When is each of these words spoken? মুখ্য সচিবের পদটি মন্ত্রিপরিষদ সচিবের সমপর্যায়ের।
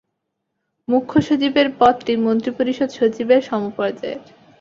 মুখ্য 0.87 1.15
সচিবের 1.21 1.67
পদটি 1.79 2.13
মন্ত্রিপরিষদ 2.25 2.89
সচিবের 2.97 3.41
সমপর্যায়ের। 3.49 4.21